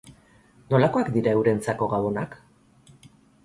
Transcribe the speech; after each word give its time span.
Nolakoak 0.73 1.11
dira 1.19 1.37
eurentzako 1.41 1.91
gabonak? 1.95 2.37